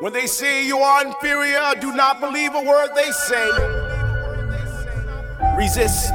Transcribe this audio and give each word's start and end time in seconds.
When 0.00 0.12
they 0.12 0.28
say 0.28 0.64
you 0.64 0.78
are 0.78 1.04
inferior, 1.04 1.74
do 1.80 1.92
not 1.92 2.20
believe 2.20 2.54
a 2.54 2.62
word 2.62 2.90
they 2.94 3.10
say. 3.10 3.50
Resist. 5.56 6.12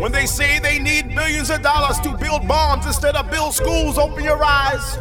When 0.00 0.12
they 0.12 0.24
say 0.24 0.58
they 0.60 0.78
need 0.78 1.14
billions 1.14 1.50
of 1.50 1.60
dollars 1.60 2.00
to 2.00 2.16
build 2.16 2.48
bombs 2.48 2.86
instead 2.86 3.16
of 3.16 3.30
build 3.30 3.52
schools, 3.52 3.98
open 3.98 4.24
your 4.24 4.42
eyes. 4.42 4.98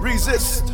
Resist. 0.00 0.70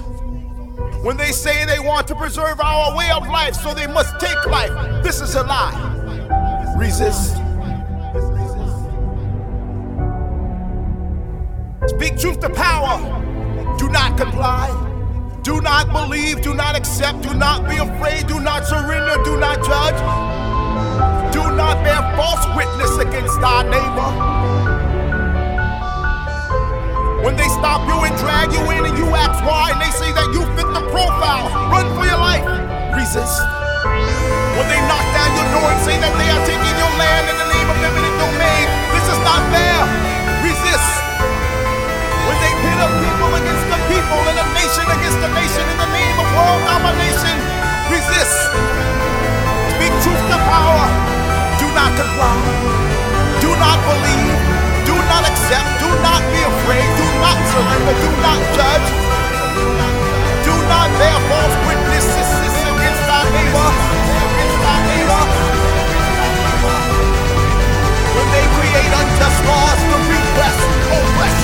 When 1.02 1.18
they 1.18 1.32
say 1.32 1.66
they 1.66 1.80
want 1.80 2.08
to 2.08 2.14
preserve 2.14 2.60
our 2.60 2.96
way 2.96 3.10
of 3.10 3.28
life, 3.28 3.54
so 3.54 3.74
they 3.74 3.86
must 3.86 4.18
take 4.18 4.46
life, 4.46 4.72
this 5.04 5.20
is 5.20 5.34
a 5.34 5.42
lie. 5.42 6.74
Resist. 6.78 7.34
Speak 11.88 12.18
truth 12.18 12.40
to 12.40 12.48
power. 12.48 13.76
Do 13.78 13.90
not 13.90 14.16
comply. 14.16 14.85
Do 15.46 15.62
not 15.62 15.86
believe. 15.94 16.42
Do 16.42 16.58
not 16.58 16.74
accept. 16.74 17.22
Do 17.22 17.30
not 17.30 17.70
be 17.70 17.78
afraid. 17.78 18.26
Do 18.26 18.42
not 18.42 18.66
surrender. 18.66 19.14
Do 19.22 19.38
not 19.38 19.62
judge. 19.62 19.94
Do 21.30 21.54
not 21.54 21.86
bear 21.86 22.02
false 22.18 22.42
witness 22.58 22.98
against 22.98 23.38
our 23.38 23.62
neighbor. 23.62 24.10
When 27.22 27.38
they 27.38 27.46
stop 27.46 27.86
you 27.86 27.94
and 27.94 28.10
drag 28.18 28.50
you 28.50 28.62
in 28.74 28.90
and 28.90 28.98
you 28.98 29.06
ask 29.14 29.38
why, 29.46 29.70
and 29.70 29.78
they 29.78 29.94
say 29.94 30.10
that 30.18 30.34
you 30.34 30.42
fit 30.58 30.66
the 30.66 30.82
profile, 30.90 31.46
run 31.70 31.94
for 31.94 32.02
your 32.10 32.18
life. 32.18 32.42
Resist. 32.98 33.38
When 34.58 34.66
they 34.66 34.82
knock 34.90 35.06
down 35.14 35.30
your 35.30 35.46
door 35.54 35.70
and 35.70 35.80
say 35.86 35.94
that 35.94 36.10
they 36.10 36.26
are 36.26 36.42
taking 36.42 36.74
your 36.74 36.92
land 36.98 37.24
in 37.30 37.36
the 37.38 37.48
name 37.54 37.68
of 37.70 37.78
eminent 37.86 38.18
domain, 38.18 38.66
this 38.98 39.06
is 39.14 39.20
not 39.22 39.46
fair. 39.54 39.78
Resist 40.42 40.90
When 42.26 42.34
they 42.42 42.52
pit 42.66 42.78
up 42.82 43.15
against 43.36 43.66
the 43.68 43.80
people 43.92 44.20
and 44.32 44.38
a 44.40 44.46
nation 44.56 44.86
against 44.88 45.20
a 45.20 45.30
nation 45.36 45.64
in 45.68 45.76
the 45.76 45.90
name 45.92 46.16
of 46.16 46.26
world 46.32 46.62
domination. 46.64 47.36
Resist. 47.92 48.38
Speak 49.76 49.92
truth 50.00 50.24
to 50.32 50.38
power. 50.48 50.86
Do 51.60 51.66
not 51.76 51.92
comply. 52.00 52.36
Do 53.44 53.50
not 53.60 53.78
believe. 53.84 54.36
Do 54.88 54.96
not 55.12 55.22
accept. 55.28 55.68
Do 55.84 55.90
not 56.00 56.22
be 56.32 56.40
afraid. 56.40 56.88
Do 56.96 57.06
not 57.20 57.36
surrender. 57.52 57.94
Do 58.00 58.10
not 58.24 58.40
judge. 58.56 58.88
Do 60.48 60.54
not 60.72 60.88
bear 60.96 61.18
false 61.28 61.56
witnesses 61.68 62.28
against 62.72 63.04
our 63.04 63.26
neighbor. 63.36 63.68
Against 64.32 64.62
our 64.64 64.80
neighbor. 64.88 65.22
When 68.16 68.28
they 68.32 68.46
create 68.56 68.92
unjust 68.96 69.40
laws 69.44 69.80
to 69.92 69.96
repress, 70.08 70.56
oppress, 70.88 71.35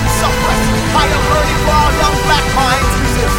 suppress, 0.93 1.09
higher 1.09 1.21
learning 1.33 1.59
for 1.65 1.73
our 1.73 1.93
young 1.93 2.17
black 2.25 2.47
minds 2.55 2.93
resist. 3.01 3.39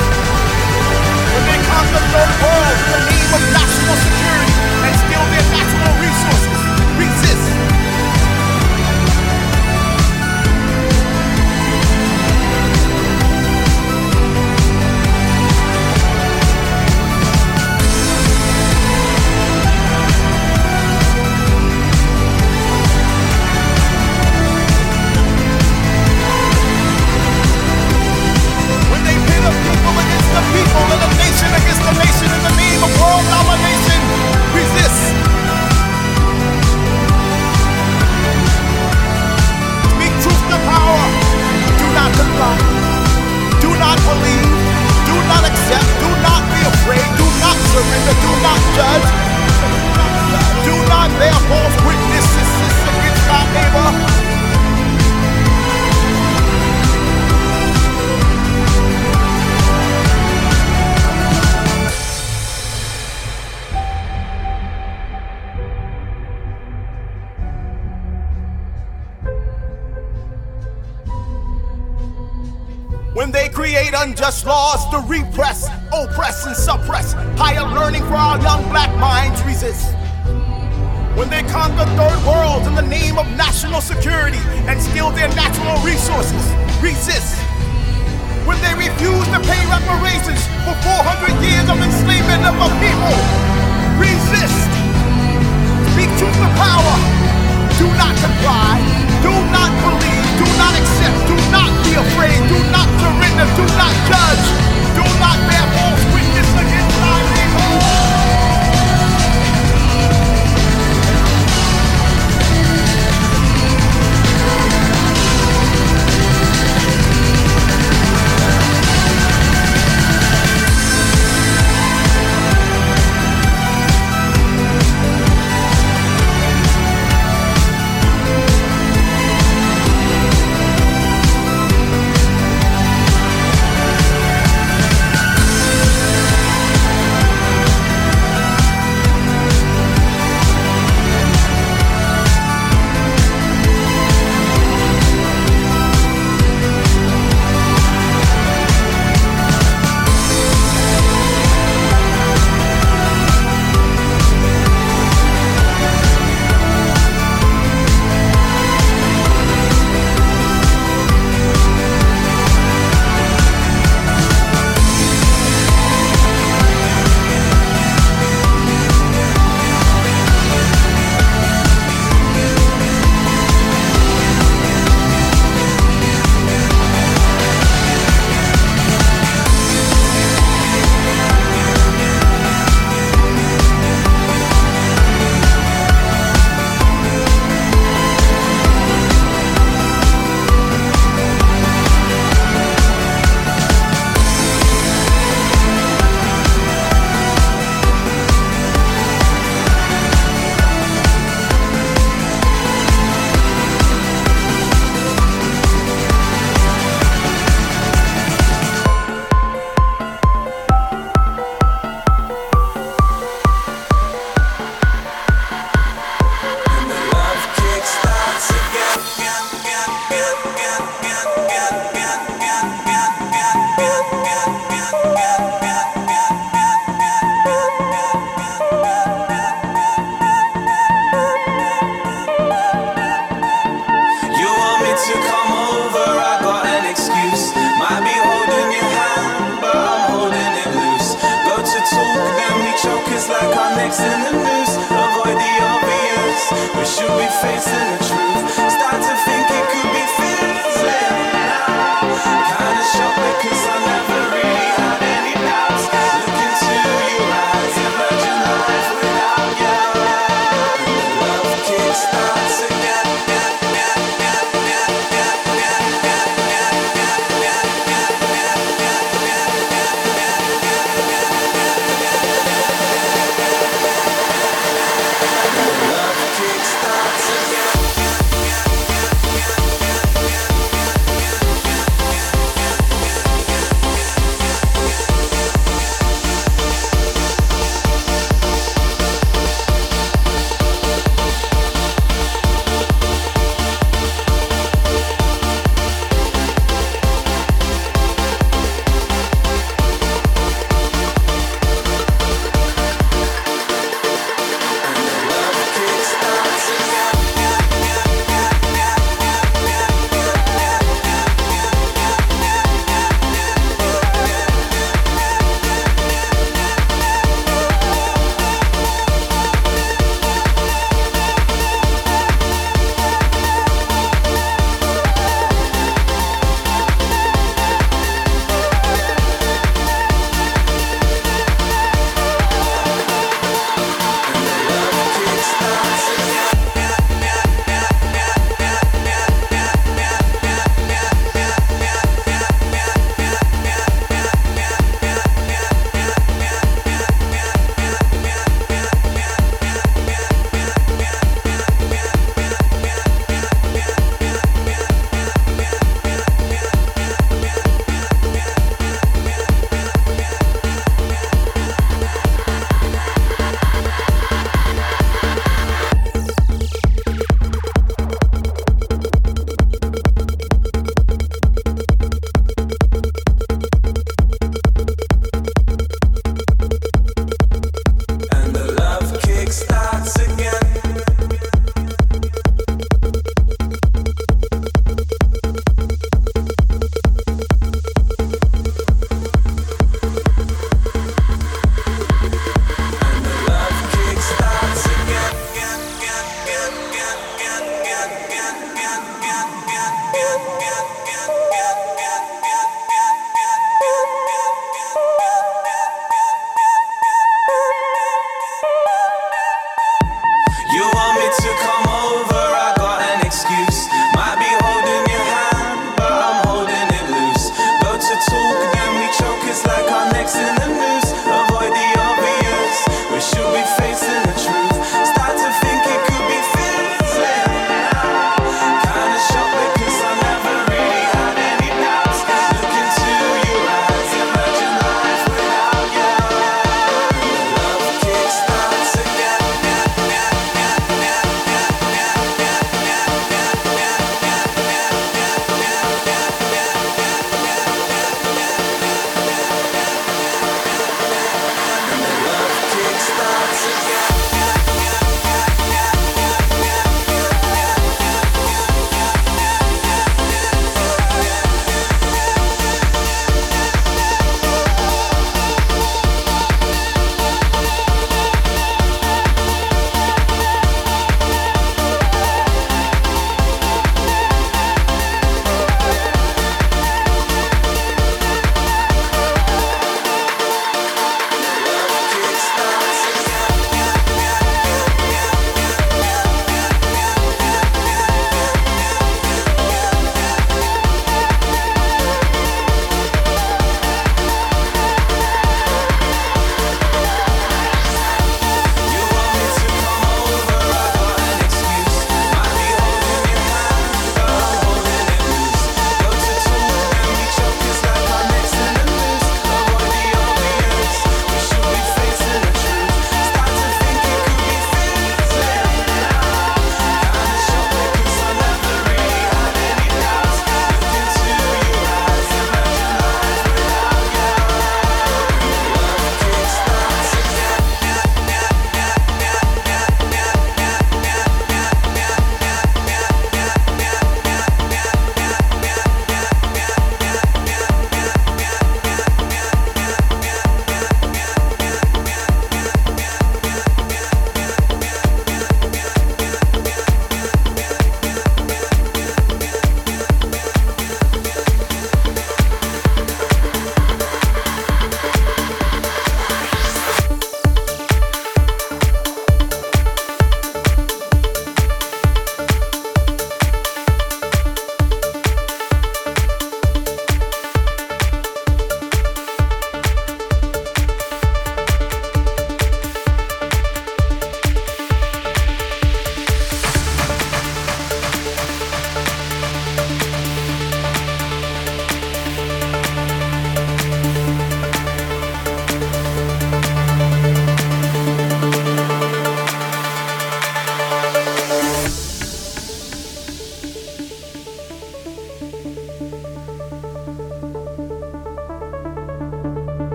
When 1.33 1.43
they 1.45 1.59
conquer 1.65 2.01
third 2.11 2.33
world 2.41 2.77
in 2.77 2.89
the 2.93 3.01
name 3.09 3.31
of 3.33 3.41
national 3.53 3.95
security 3.95 4.42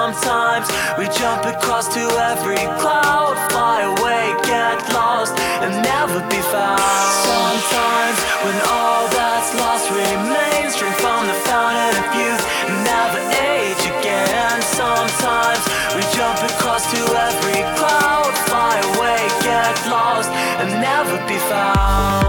sometimes 0.00 0.66
we 0.96 1.04
jump 1.20 1.44
across 1.44 1.86
to 1.92 2.00
every 2.32 2.64
cloud, 2.80 3.36
fly 3.52 3.78
away, 3.92 4.32
get 4.48 4.78
lost, 4.96 5.36
and 5.60 5.72
never 5.84 6.20
be 6.32 6.40
found. 6.54 6.80
Sometimes 7.28 8.18
when 8.44 8.56
all 8.76 9.04
that's 9.12 9.50
lost 9.60 9.86
remains, 9.92 10.72
drink 10.78 10.96
from 11.04 11.26
the 11.30 11.38
fountain 11.48 11.94
of 12.00 12.06
youth 12.20 12.44
and 12.68 12.76
never 12.92 13.20
age 13.52 13.82
again. 13.92 14.56
Sometimes 14.80 15.64
we 15.94 16.02
jump 16.16 16.38
across 16.50 16.82
to 16.94 17.00
every 17.28 17.60
cloud, 17.76 18.32
fly 18.48 18.76
away, 18.92 19.20
get 19.44 19.74
lost, 19.92 20.30
and 20.60 20.68
never 20.80 21.16
be 21.28 21.38
found. 21.52 22.19